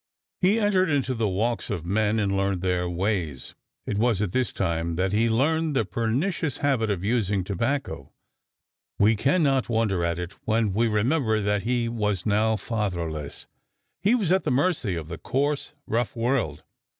[0.39, 3.53] He entered into the walks of men and learned their ways.
[3.85, 8.11] It was at this time that he learned the pernicious habit of using tobacco.
[8.97, 13.45] We can not wonder at it when we remember that he was now fatherless.
[14.01, 16.63] He was at the mercy of the coarse, rough world.